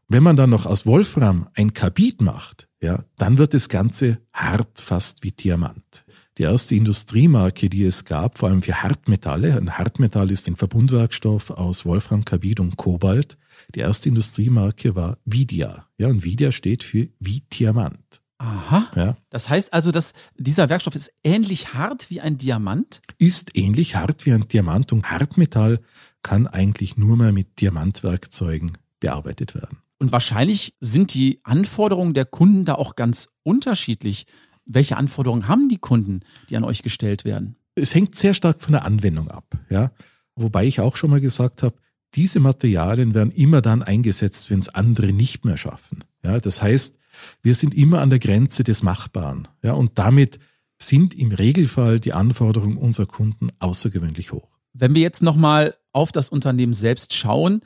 [0.08, 4.80] Wenn man dann noch aus Wolfram ein Kabit macht, ja, dann wird das Ganze hart,
[4.80, 6.04] fast wie Diamant.
[6.38, 9.56] Die erste Industriemarke, die es gab, vor allem für Hartmetalle.
[9.56, 13.36] Ein Hartmetall ist ein Verbundwerkstoff aus Wolfram, Kabit und Kobalt.
[13.74, 15.86] Die erste Industriemarke war Vidia.
[15.98, 18.22] Ja, und Vidia steht für wie Diamant.
[18.38, 18.88] Aha.
[18.96, 19.16] Ja.
[19.28, 23.02] Das heißt also, dass dieser Werkstoff ist ähnlich hart wie ein Diamant?
[23.18, 25.80] Ist ähnlich hart wie ein Diamant und Hartmetall
[26.22, 29.78] kann eigentlich nur mehr mit Diamantwerkzeugen bearbeitet werden.
[29.98, 34.26] Und wahrscheinlich sind die Anforderungen der Kunden da auch ganz unterschiedlich.
[34.72, 37.56] Welche Anforderungen haben die Kunden, die an euch gestellt werden?
[37.74, 39.44] Es hängt sehr stark von der Anwendung ab.
[39.68, 39.90] Ja?
[40.36, 41.76] Wobei ich auch schon mal gesagt habe,
[42.14, 46.04] diese Materialien werden immer dann eingesetzt, wenn es andere nicht mehr schaffen.
[46.22, 46.38] Ja?
[46.38, 46.96] Das heißt,
[47.42, 49.48] wir sind immer an der Grenze des Machbaren.
[49.62, 50.38] Ja, und damit
[50.78, 54.48] sind im Regelfall die Anforderungen unserer Kunden außergewöhnlich hoch.
[54.72, 57.60] Wenn wir jetzt nochmal auf das Unternehmen selbst schauen,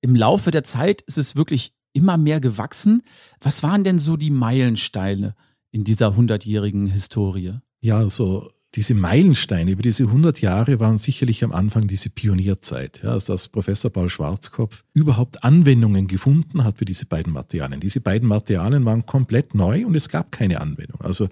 [0.00, 3.02] im Laufe der Zeit ist es wirklich immer mehr gewachsen.
[3.40, 5.34] Was waren denn so die Meilensteine
[5.72, 7.54] in dieser hundertjährigen Historie?
[7.80, 13.10] Ja, so diese Meilensteine über diese 100 Jahre waren sicherlich am Anfang diese Pionierzeit, ja,
[13.10, 17.80] also dass Professor Paul Schwarzkopf überhaupt Anwendungen gefunden hat für diese beiden Materialien.
[17.80, 21.00] Diese beiden Materialien waren komplett neu und es gab keine Anwendung.
[21.02, 21.24] Also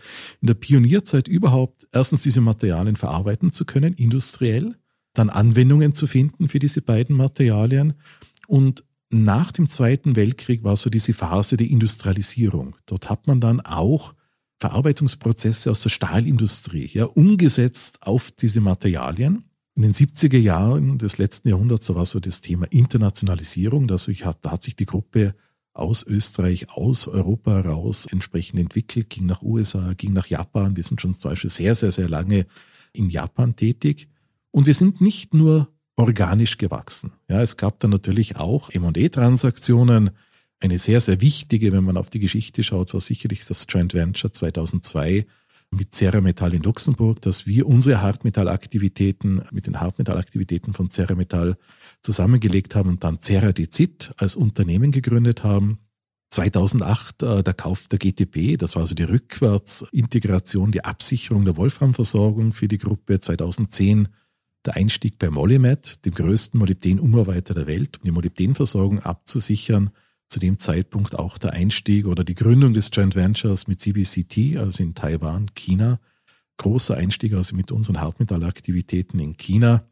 [0.43, 4.77] in der Pionierzeit überhaupt erstens diese Materialien verarbeiten zu können, industriell,
[5.15, 7.95] dann Anwendungen zu finden für diese beiden Materialien
[8.49, 12.77] und nach dem Zweiten Weltkrieg war so diese Phase der Industrialisierung.
[12.87, 14.15] Dort hat man dann auch
[14.61, 19.45] Verarbeitungsprozesse aus der Stahlindustrie, ja, umgesetzt auf diese Materialien.
[19.75, 23.89] In den 70er Jahren des letzten Jahrhunderts war so das Thema Internationalisierung.
[23.89, 23.97] Da
[24.51, 25.35] hat sich die Gruppe
[25.73, 30.77] aus Österreich, aus Europa heraus entsprechend entwickelt, ging nach USA, ging nach Japan.
[30.77, 32.47] Wir sind schon zum Beispiel sehr, sehr, sehr lange
[32.93, 34.09] in Japan tätig.
[34.51, 37.13] Und wir sind nicht nur organisch gewachsen.
[37.29, 40.11] Ja, es gab dann natürlich auch M&E-Transaktionen,
[40.61, 44.33] eine sehr, sehr wichtige, wenn man auf die Geschichte schaut, war sicherlich das Trend Venture
[44.33, 45.27] 2002
[45.71, 51.57] mit Cerametall in Luxemburg, dass wir unsere Hartmetallaktivitäten mit den Hartmetallaktivitäten von Cerametall
[52.03, 55.79] zusammengelegt haben und dann Ceradizid als Unternehmen gegründet haben.
[56.31, 62.53] 2008 äh, der Kauf der GTP, das war also die Rückwärtsintegration, die Absicherung der Wolframversorgung
[62.53, 63.21] für die Gruppe.
[63.21, 64.09] 2010
[64.65, 69.91] der Einstieg bei Molymet, dem größten Molybden-Umarbeiter der Welt, um die Molybdenversorgung abzusichern
[70.31, 74.83] zu dem Zeitpunkt auch der Einstieg oder die Gründung des Joint Ventures mit CBCT, also
[74.83, 76.01] in Taiwan, China.
[76.57, 79.85] Großer Einstieg also mit unseren Hartmetallaktivitäten in China.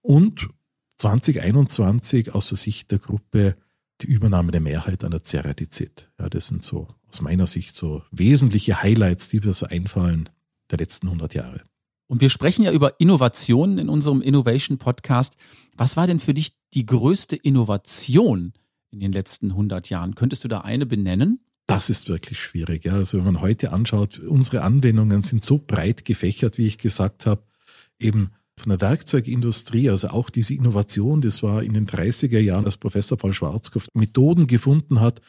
[0.00, 0.48] Und
[0.96, 3.56] 2021 aus der Sicht der Gruppe
[4.00, 6.08] die Übernahme der Mehrheit an der Ceratizid.
[6.18, 10.30] Ja, das sind so aus meiner Sicht so wesentliche Highlights, die mir so einfallen
[10.70, 11.62] der letzten 100 Jahre.
[12.06, 15.36] Und wir sprechen ja über Innovationen in unserem Innovation Podcast.
[15.76, 18.54] Was war denn für dich die größte Innovation,
[18.90, 20.14] in den letzten 100 Jahren.
[20.14, 21.40] Könntest du da eine benennen?
[21.66, 22.84] Das ist wirklich schwierig.
[22.84, 22.94] Ja.
[22.94, 27.42] Also wenn man heute anschaut, unsere Anwendungen sind so breit gefächert, wie ich gesagt habe,
[27.98, 32.76] eben von der Werkzeugindustrie, also auch diese Innovation, das war in den 30er Jahren, dass
[32.76, 35.20] Professor Paul Schwarzkopf Methoden gefunden hat,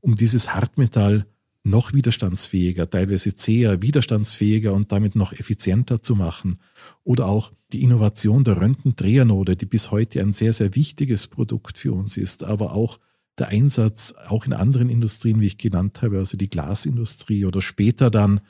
[0.00, 1.26] um dieses Hartmetall
[1.62, 6.60] noch widerstandsfähiger, teilweise zäher, widerstandsfähiger und damit noch effizienter zu machen.
[7.04, 11.92] Oder auch die Innovation der Röntgendrehernode, die bis heute ein sehr, sehr wichtiges Produkt für
[11.92, 13.00] uns ist, aber auch
[13.36, 18.10] der Einsatz auch in anderen Industrien, wie ich genannt habe, also die Glasindustrie oder später
[18.10, 18.40] dann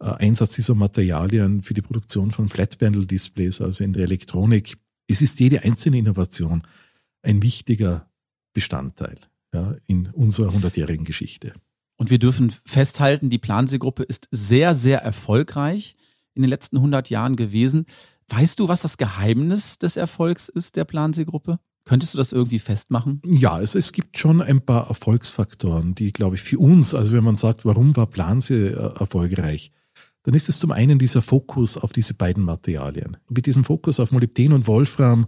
[0.00, 4.76] äh, Einsatz dieser Materialien für die Produktion von Flat-Panel-Displays, also in der Elektronik.
[5.08, 6.62] Es ist jede einzelne Innovation
[7.22, 8.06] ein wichtiger
[8.52, 9.18] Bestandteil
[9.54, 11.54] ja, in unserer hundertjährigen Geschichte.
[11.96, 15.96] Und wir dürfen festhalten, die Planseegruppe ist sehr, sehr erfolgreich
[16.34, 17.86] in den letzten 100 Jahren gewesen.
[18.28, 21.58] Weißt du, was das Geheimnis des Erfolgs ist der Planseegruppe?
[21.84, 23.20] Könntest du das irgendwie festmachen?
[23.26, 27.24] Ja, es, es gibt schon ein paar Erfolgsfaktoren, die, glaube ich, für uns, also wenn
[27.24, 29.70] man sagt, warum war Plansee äh, erfolgreich,
[30.22, 33.18] dann ist es zum einen dieser Fokus auf diese beiden Materialien.
[33.28, 35.26] Mit diesem Fokus auf Molybden und Wolfram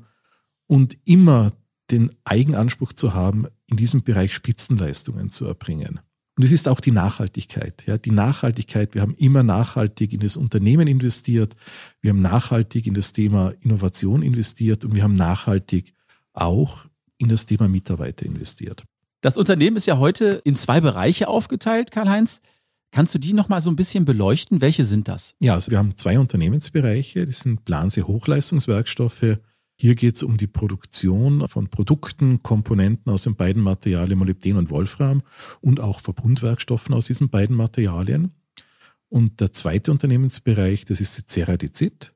[0.66, 1.52] und immer
[1.90, 6.00] den Eigenanspruch zu haben, in diesem Bereich Spitzenleistungen zu erbringen.
[6.36, 7.84] Und es ist auch die Nachhaltigkeit.
[7.86, 8.94] Ja, die Nachhaltigkeit.
[8.94, 11.56] Wir haben immer nachhaltig in das Unternehmen investiert.
[12.02, 15.94] Wir haben nachhaltig in das Thema Innovation investiert und wir haben nachhaltig
[16.34, 16.84] auch
[17.16, 18.84] in das Thema Mitarbeiter investiert.
[19.22, 22.42] Das Unternehmen ist ja heute in zwei Bereiche aufgeteilt, Karl-Heinz.
[22.92, 24.60] Kannst du die nochmal so ein bisschen beleuchten?
[24.60, 25.34] Welche sind das?
[25.40, 27.24] Ja, also wir haben zwei Unternehmensbereiche.
[27.24, 29.38] Das sind Planse Hochleistungswerkstoffe.
[29.78, 34.70] Hier geht es um die Produktion von Produkten, Komponenten aus den beiden Materialien Molybden und
[34.70, 35.22] Wolfram
[35.60, 38.32] und auch Verbundwerkstoffen aus diesen beiden Materialien.
[39.10, 42.14] Und der zweite Unternehmensbereich, das ist die Ceradizid.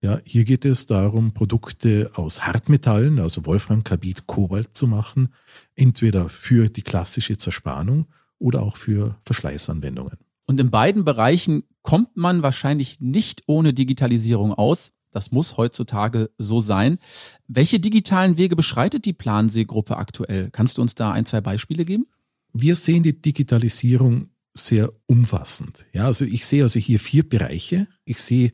[0.00, 5.28] Ja, hier geht es darum, Produkte aus Hartmetallen, also Wolfram, Carbid, Kobalt zu machen,
[5.76, 8.06] entweder für die klassische Zerspannung
[8.38, 10.18] oder auch für Verschleißanwendungen.
[10.46, 14.90] Und in beiden Bereichen kommt man wahrscheinlich nicht ohne Digitalisierung aus.
[15.12, 16.98] Das muss heutzutage so sein.
[17.46, 20.50] Welche digitalen Wege beschreitet die Plansee-Gruppe aktuell?
[20.50, 22.06] Kannst du uns da ein, zwei Beispiele geben?
[22.52, 25.86] Wir sehen die Digitalisierung sehr umfassend.
[25.92, 27.86] Ja, also ich sehe also hier vier Bereiche.
[28.04, 28.52] Ich sehe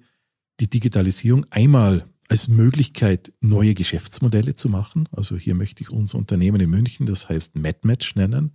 [0.60, 5.08] die Digitalisierung einmal als Möglichkeit, neue Geschäftsmodelle zu machen.
[5.12, 8.52] Also hier möchte ich unser Unternehmen in München, das heißt MadMatch nennen,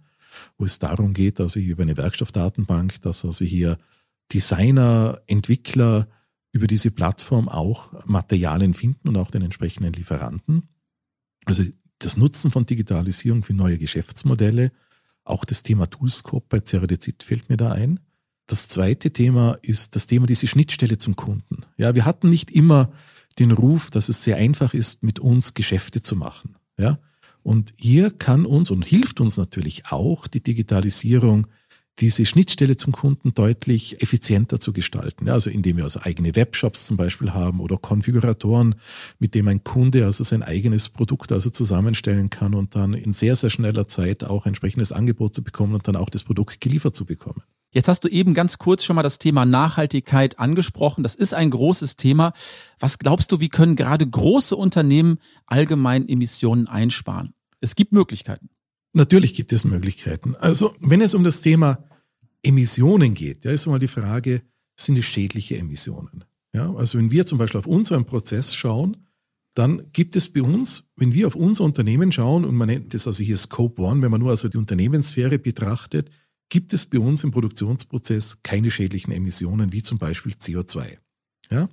[0.57, 3.77] wo es darum geht, also hier über eine Werkstoffdatenbank, dass also hier
[4.31, 6.07] Designer, Entwickler
[6.53, 10.69] über diese Plattform auch Materialien finden und auch den entsprechenden Lieferanten.
[11.45, 11.63] Also
[11.99, 14.71] das Nutzen von Digitalisierung für neue Geschäftsmodelle,
[15.25, 17.99] auch das Thema Toolscope bei Ceradizid fällt mir da ein.
[18.45, 21.65] Das zweite Thema ist das Thema diese Schnittstelle zum Kunden.
[21.77, 22.91] Ja, wir hatten nicht immer
[23.39, 26.55] den Ruf, dass es sehr einfach ist, mit uns Geschäfte zu machen.
[26.77, 26.99] Ja,
[27.41, 31.47] und hier kann uns und hilft uns natürlich auch die Digitalisierung,
[31.99, 35.29] diese Schnittstelle zum Kunden deutlich effizienter zu gestalten.
[35.29, 38.75] Also indem wir also eigene Webshops zum Beispiel haben oder Konfiguratoren,
[39.19, 43.35] mit dem ein Kunde also sein eigenes Produkt also zusammenstellen kann und dann in sehr,
[43.35, 47.05] sehr schneller Zeit auch entsprechendes Angebot zu bekommen und dann auch das Produkt geliefert zu
[47.05, 47.43] bekommen.
[47.71, 51.01] Jetzt hast du eben ganz kurz schon mal das Thema Nachhaltigkeit angesprochen.
[51.01, 52.33] Das ist ein großes Thema.
[52.79, 57.33] Was glaubst du, wie können gerade große Unternehmen allgemein Emissionen einsparen?
[57.61, 58.49] Es gibt Möglichkeiten.
[58.93, 60.35] Natürlich gibt es Möglichkeiten.
[60.35, 61.83] Also wenn es um das Thema
[62.43, 64.43] Emissionen geht, ja, ist mal die Frage,
[64.75, 66.23] sind es schädliche Emissionen?
[66.53, 68.97] Ja, also wenn wir zum Beispiel auf unseren Prozess schauen,
[69.55, 73.07] dann gibt es bei uns, wenn wir auf unser Unternehmen schauen, und man nennt das
[73.07, 76.09] also hier Scope One, wenn man nur also die Unternehmenssphäre betrachtet,
[76.49, 80.97] gibt es bei uns im Produktionsprozess keine schädlichen Emissionen, wie zum Beispiel CO2.
[81.49, 81.69] Ja?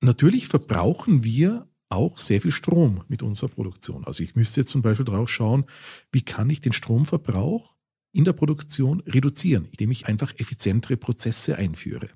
[0.00, 4.04] Natürlich verbrauchen wir auch sehr viel Strom mit unserer Produktion.
[4.04, 5.64] Also ich müsste jetzt zum Beispiel drauf schauen,
[6.12, 7.76] wie kann ich den Stromverbrauch
[8.12, 12.08] in der Produktion reduzieren, indem ich einfach effizientere Prozesse einführe.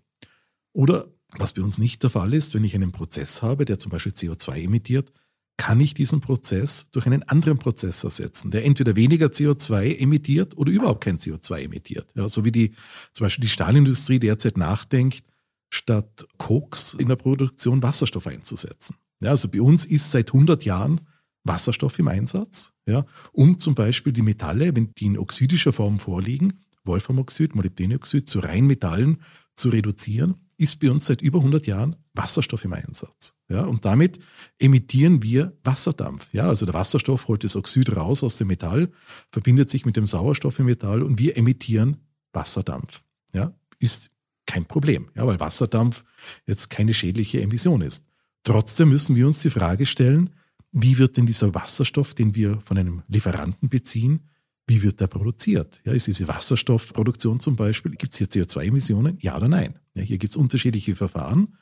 [0.73, 3.91] Oder was bei uns nicht der Fall ist, wenn ich einen Prozess habe, der zum
[3.91, 5.13] Beispiel CO2 emittiert,
[5.57, 10.73] kann ich diesen Prozess durch einen anderen Prozess ersetzen, der entweder weniger CO2 emittiert oder
[10.73, 12.11] überhaupt kein CO2 emittiert.
[12.15, 12.75] Ja, so wie die,
[13.13, 15.23] zum Beispiel die Stahlindustrie derzeit nachdenkt,
[15.71, 18.97] statt Koks in der Produktion Wasserstoff einzusetzen.
[19.21, 21.01] Ja, also bei uns ist seit 100 Jahren
[21.45, 26.61] Wasserstoff im Einsatz, ja, um zum Beispiel die Metalle, wenn die in oxidischer Form vorliegen,
[26.85, 29.23] Wolframoxid, Molybdenoxid zu Reinmetallen
[29.55, 33.35] zu reduzieren ist bei uns seit über 100 Jahren Wasserstoff im Einsatz.
[33.49, 34.21] Ja, und damit
[34.59, 36.29] emittieren wir Wasserdampf.
[36.35, 38.91] Ja, also der Wasserstoff holt das Oxid raus aus dem Metall,
[39.31, 41.97] verbindet sich mit dem Sauerstoff im Metall und wir emittieren
[42.35, 43.03] Wasserdampf.
[43.33, 44.11] Ja, ist
[44.51, 46.05] kein Problem, ja, weil Wasserdampf
[46.47, 48.05] jetzt keine schädliche Emission ist.
[48.43, 50.31] Trotzdem müssen wir uns die Frage stellen,
[50.73, 54.29] wie wird denn dieser Wasserstoff, den wir von einem Lieferanten beziehen,
[54.67, 55.81] wie wird der produziert?
[55.85, 59.19] Ja, ist diese Wasserstoffproduktion zum Beispiel, gibt es hier CO2-Emissionen?
[59.21, 59.79] Ja oder nein?
[59.95, 61.57] Ja, hier gibt es unterschiedliche Verfahren,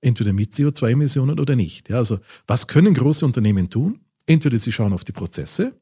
[0.00, 1.88] entweder mit CO2-Emissionen oder nicht.
[1.88, 4.00] Ja, also was können große Unternehmen tun?
[4.26, 5.80] Entweder sie schauen auf die Prozesse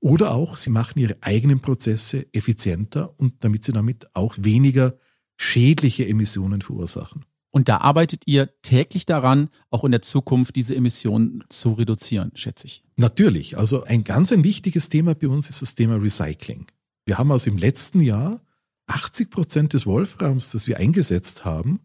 [0.00, 4.98] oder auch sie machen ihre eigenen Prozesse effizienter und damit sie damit auch weniger
[5.36, 7.24] schädliche Emissionen verursachen.
[7.50, 12.66] Und da arbeitet ihr täglich daran, auch in der Zukunft diese Emissionen zu reduzieren, schätze
[12.66, 12.82] ich.
[12.96, 13.56] Natürlich.
[13.56, 16.66] Also ein ganz ein wichtiges Thema bei uns ist das Thema Recycling.
[17.06, 18.40] Wir haben also im letzten Jahr
[18.88, 21.80] 80 Prozent des Wolframs, das wir eingesetzt haben,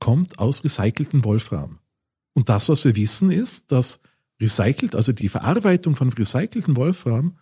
[0.00, 1.78] kommt aus recycelten Wolfram.
[2.34, 4.00] Und das, was wir wissen, ist, dass
[4.40, 7.36] recycelt, also die Verarbeitung von recycelten Wolfram,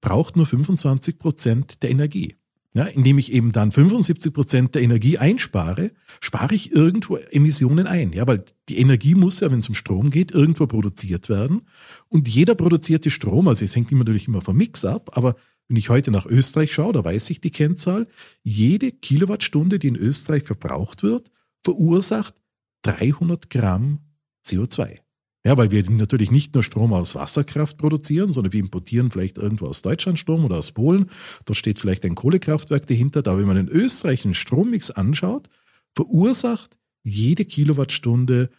[0.00, 2.36] braucht nur 25 Prozent der Energie.
[2.74, 8.12] Ja, indem ich eben dann 75 Prozent der Energie einspare, spare ich irgendwo Emissionen ein.
[8.12, 11.62] Ja, weil die Energie muss ja, wenn es um Strom geht, irgendwo produziert werden.
[12.08, 15.34] Und jeder produzierte Strom, also jetzt hängt immer natürlich immer vom Mix ab, aber
[15.66, 18.08] wenn ich heute nach Österreich schaue, da weiß ich die Kennzahl,
[18.42, 21.30] jede Kilowattstunde, die in Österreich verbraucht wird,
[21.62, 22.34] verursacht
[22.82, 24.00] 300 Gramm
[24.44, 24.98] CO2.
[25.44, 29.66] Ja, weil wir natürlich nicht nur Strom aus Wasserkraft produzieren, sondern wir importieren vielleicht irgendwo
[29.66, 31.08] aus Deutschland Strom oder aus Polen.
[31.46, 33.22] Dort steht vielleicht ein Kohlekraftwerk dahinter.
[33.22, 35.48] Da, wenn man in Österreich einen Strommix anschaut,
[35.94, 38.50] verursacht jede Kilowattstunde,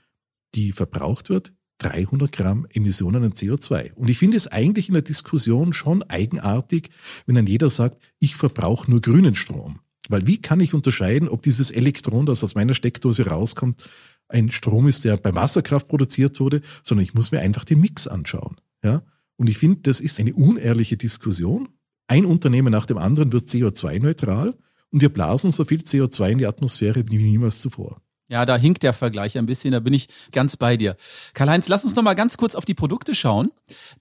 [0.56, 3.94] die verbraucht wird, 300 Gramm Emissionen an CO2.
[3.94, 6.90] Und ich finde es eigentlich in der Diskussion schon eigenartig,
[7.26, 9.80] wenn dann jeder sagt, ich verbrauche nur grünen Strom.
[10.10, 13.84] Weil wie kann ich unterscheiden, ob dieses Elektron, das aus meiner Steckdose rauskommt,
[14.32, 18.08] ein Strom ist, der bei Wasserkraft produziert wurde, sondern ich muss mir einfach den Mix
[18.08, 18.58] anschauen.
[18.84, 19.04] Ja?
[19.38, 21.70] Und ich finde, das ist eine unehrliche Diskussion.
[22.08, 24.56] Ein Unternehmen nach dem anderen wird CO2-neutral
[24.92, 28.02] und wir blasen so viel CO2 in die Atmosphäre wie niemals zuvor.
[28.32, 30.96] Ja, da hinkt der Vergleich ein bisschen, da bin ich ganz bei dir.
[31.34, 33.52] Karl-Heinz, lass uns noch mal ganz kurz auf die Produkte schauen,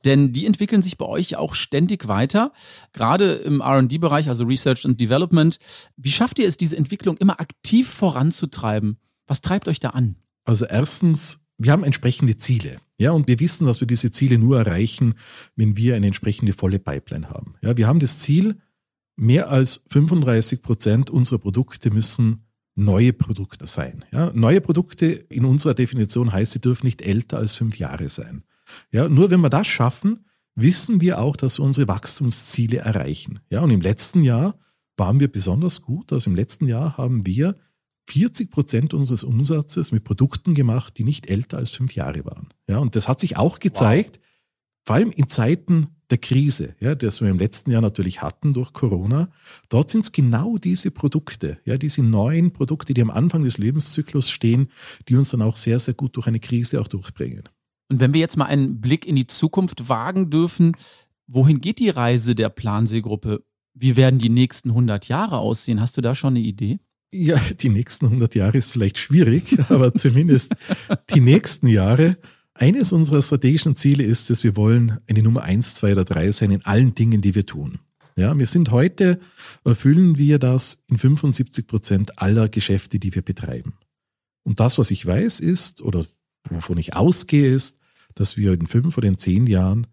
[0.05, 2.53] denn die entwickeln sich bei euch auch ständig weiter,
[2.93, 5.59] gerade im R&D-Bereich, also Research and Development.
[5.97, 8.99] Wie schafft ihr es, diese Entwicklung immer aktiv voranzutreiben?
[9.31, 10.17] Was treibt euch da an?
[10.43, 12.79] Also erstens, wir haben entsprechende Ziele.
[12.99, 15.15] Ja, und wir wissen, dass wir diese Ziele nur erreichen,
[15.55, 17.55] wenn wir eine entsprechende volle Pipeline haben.
[17.63, 18.57] Ja, wir haben das Ziel,
[19.15, 24.05] mehr als 35 Prozent unserer Produkte müssen neue Produkte sein.
[24.11, 28.43] Ja, neue Produkte in unserer Definition heißt, sie dürfen nicht älter als fünf Jahre sein.
[28.91, 30.25] Ja, nur wenn wir das schaffen,
[30.57, 33.39] wissen wir auch, dass wir unsere Wachstumsziele erreichen.
[33.49, 34.59] Ja, und im letzten Jahr
[34.97, 36.13] waren wir besonders gut.
[36.13, 37.55] Also im letzten Jahr haben wir
[38.11, 42.49] 40 Prozent unseres Umsatzes mit Produkten gemacht, die nicht älter als fünf Jahre waren.
[42.69, 44.27] Ja, und das hat sich auch gezeigt, wow.
[44.87, 48.73] vor allem in Zeiten der Krise, ja, das wir im letzten Jahr natürlich hatten durch
[48.73, 49.31] Corona.
[49.69, 54.29] Dort sind es genau diese Produkte, ja, diese neuen Produkte, die am Anfang des Lebenszyklus
[54.29, 54.71] stehen,
[55.09, 57.49] die uns dann auch sehr, sehr gut durch eine Krise auch durchbringen.
[57.89, 60.73] Und wenn wir jetzt mal einen Blick in die Zukunft wagen dürfen,
[61.27, 63.45] wohin geht die Reise der Planseegruppe?
[63.73, 65.81] Wie werden die nächsten 100 Jahre aussehen?
[65.81, 66.81] Hast du da schon eine Idee?
[67.13, 70.55] Ja, die nächsten 100 Jahre ist vielleicht schwierig, aber zumindest
[71.13, 72.17] die nächsten Jahre.
[72.55, 76.51] Eines unserer strategischen Ziele ist es, wir wollen eine Nummer eins, zwei oder drei sein
[76.51, 77.81] in allen Dingen, die wir tun.
[78.17, 79.19] Ja, wir sind heute,
[79.65, 83.75] erfüllen wir das in 75 Prozent aller Geschäfte, die wir betreiben.
[84.43, 86.07] Und das, was ich weiß, ist, oder
[86.49, 87.79] wovon ich ausgehe, ist,
[88.15, 89.87] dass wir in fünf oder in zehn Jahren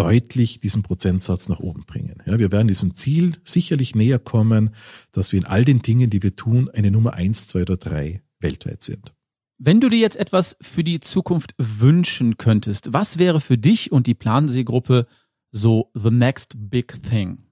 [0.00, 2.22] deutlich diesen Prozentsatz nach oben bringen.
[2.24, 4.70] Ja, wir werden diesem Ziel sicherlich näher kommen,
[5.12, 8.22] dass wir in all den Dingen, die wir tun, eine Nummer eins, zwei oder drei
[8.38, 9.12] weltweit sind.
[9.58, 14.06] Wenn du dir jetzt etwas für die Zukunft wünschen könntest, was wäre für dich und
[14.06, 15.06] die Plansee-Gruppe
[15.52, 17.44] so the next big thing?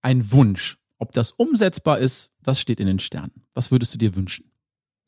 [0.00, 0.78] Ein Wunsch.
[0.98, 3.42] Ob das umsetzbar ist, das steht in den Sternen.
[3.52, 4.52] Was würdest du dir wünschen?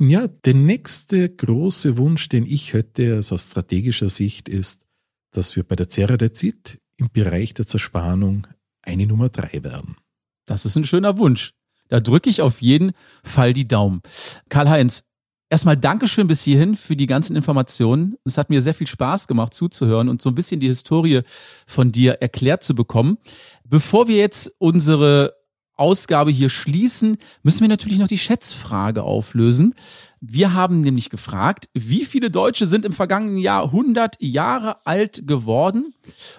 [0.00, 4.84] Ja, der nächste große Wunsch, den ich hätte also aus strategischer Sicht, ist,
[5.30, 8.46] dass wir bei der Ceradazid im Bereich der Zerspannung
[8.82, 9.96] eine Nummer drei werden.
[10.44, 11.52] Das ist ein schöner Wunsch.
[11.88, 14.02] Da drücke ich auf jeden Fall die Daumen.
[14.50, 15.04] Karl-Heinz,
[15.48, 18.16] erstmal Dankeschön bis hierhin für die ganzen Informationen.
[18.24, 21.22] Es hat mir sehr viel Spaß gemacht zuzuhören und so ein bisschen die Historie
[21.66, 23.18] von dir erklärt zu bekommen.
[23.64, 25.34] Bevor wir jetzt unsere
[25.74, 29.74] Ausgabe hier schließen, müssen wir natürlich noch die Schätzfrage auflösen.
[30.20, 35.94] Wir haben nämlich gefragt, wie viele Deutsche sind im vergangenen Jahr 100 Jahre alt geworden?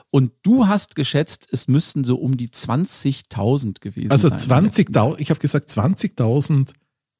[0.10, 4.38] Und du hast geschätzt, es müssten so um die 20.000 gewesen also sein.
[4.38, 6.70] Also 20.000, ich habe gesagt, 20.000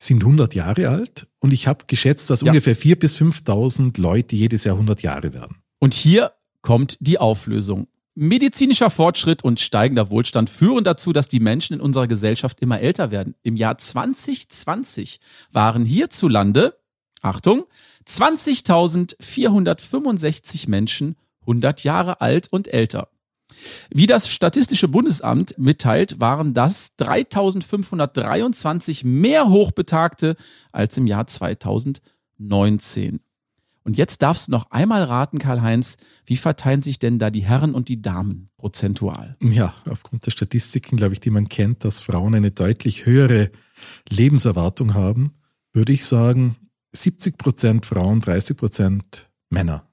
[0.02, 2.48] sind 100 Jahre alt und ich habe geschätzt, dass ja.
[2.48, 5.58] ungefähr 4.000 bis 5.000 Leute jedes Jahr 100 Jahre werden.
[5.80, 7.88] Und hier kommt die Auflösung.
[8.22, 13.12] Medizinischer Fortschritt und steigender Wohlstand führen dazu, dass die Menschen in unserer Gesellschaft immer älter
[13.12, 13.34] werden.
[13.44, 15.22] Im Jahr 2020
[15.54, 16.78] waren hierzulande,
[17.22, 17.64] Achtung,
[18.06, 23.08] 20.465 Menschen 100 Jahre alt und älter.
[23.90, 30.36] Wie das Statistische Bundesamt mitteilt, waren das 3523 mehr Hochbetagte
[30.74, 33.22] als im Jahr 2019.
[33.84, 37.74] Und jetzt darfst du noch einmal raten, Karl-Heinz, wie verteilen sich denn da die Herren
[37.74, 39.38] und die Damen prozentual?
[39.42, 43.52] Ja, aufgrund der Statistiken, glaube ich, die man kennt, dass Frauen eine deutlich höhere
[44.10, 45.34] Lebenserwartung haben,
[45.74, 46.56] würde ich sagen
[46.94, 49.86] 70 Prozent Frauen, 30 Prozent Männer.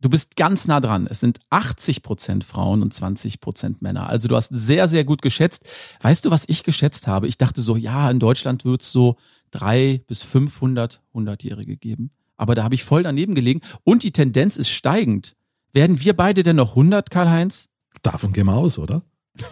[0.00, 1.06] Du bist ganz nah dran.
[1.08, 4.08] Es sind 80 Prozent Frauen und 20 Prozent Männer.
[4.08, 5.64] Also du hast sehr, sehr gut geschätzt.
[6.00, 7.28] Weißt du, was ich geschätzt habe?
[7.28, 9.16] Ich dachte so, ja, in Deutschland wird es so
[9.52, 12.10] drei bis 500 Hundertjährige geben
[12.42, 15.36] aber da habe ich voll daneben gelegen und die Tendenz ist steigend.
[15.72, 17.68] Werden wir beide denn noch 100, Karl-Heinz?
[18.02, 19.02] Davon gehen wir aus, oder?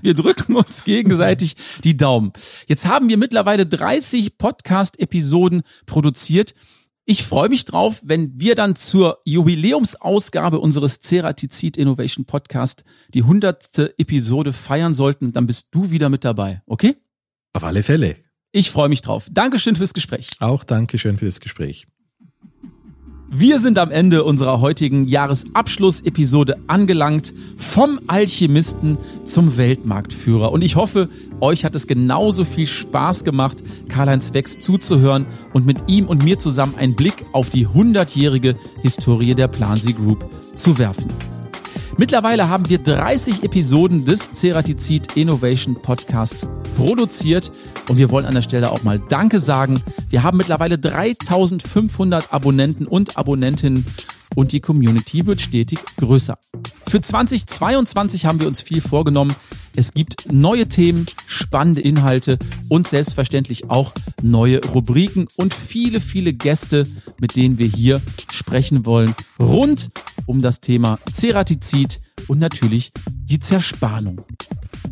[0.00, 2.32] Wir drücken uns gegenseitig die Daumen.
[2.66, 6.54] Jetzt haben wir mittlerweile 30 Podcast-Episoden produziert.
[7.04, 13.94] Ich freue mich drauf, wenn wir dann zur Jubiläumsausgabe unseres Ceratizid Innovation Podcast die hundertste
[13.98, 15.32] Episode feiern sollten.
[15.32, 16.96] Dann bist du wieder mit dabei, okay?
[17.52, 18.16] Auf alle Fälle.
[18.52, 19.26] Ich freue mich drauf.
[19.30, 20.30] Dankeschön fürs Gespräch.
[20.38, 21.86] Auch Dankeschön für das Gespräch.
[23.34, 30.52] Wir sind am Ende unserer heutigen Jahresabschlussepisode angelangt, vom Alchemisten zum Weltmarktführer.
[30.52, 31.08] Und ich hoffe,
[31.40, 35.24] euch hat es genauso viel Spaß gemacht, Karl-Heinz Wex zuzuhören
[35.54, 40.28] und mit ihm und mir zusammen einen Blick auf die hundertjährige Historie der Plansi Group
[40.54, 41.10] zu werfen.
[41.98, 47.52] Mittlerweile haben wir 30 Episoden des Ceratizid Innovation Podcasts produziert
[47.88, 49.82] und wir wollen an der Stelle auch mal Danke sagen.
[50.08, 53.84] Wir haben mittlerweile 3500 Abonnenten und Abonnentinnen
[54.34, 56.38] und die Community wird stetig größer.
[56.88, 59.34] Für 2022 haben wir uns viel vorgenommen.
[59.76, 66.84] Es gibt neue Themen, spannende Inhalte und selbstverständlich auch neue Rubriken und viele, viele Gäste,
[67.18, 68.00] mit denen wir hier
[68.30, 69.90] sprechen wollen, rund
[70.26, 74.20] um das Thema Ceratizid und natürlich die Zerspannung.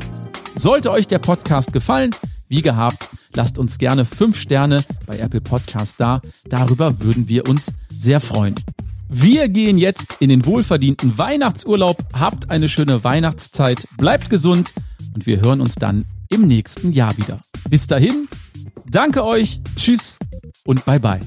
[0.56, 2.14] Sollte euch der Podcast gefallen,
[2.48, 6.20] wie gehabt, lasst uns gerne fünf Sterne bei Apple Podcast da.
[6.48, 8.54] Darüber würden wir uns sehr freuen.
[9.08, 11.98] Wir gehen jetzt in den wohlverdienten Weihnachtsurlaub.
[12.12, 14.72] Habt eine schöne Weihnachtszeit, bleibt gesund
[15.14, 17.40] und wir hören uns dann im nächsten Jahr wieder.
[17.70, 18.28] Bis dahin,
[18.90, 20.18] danke euch, tschüss
[20.64, 21.20] und bye bye.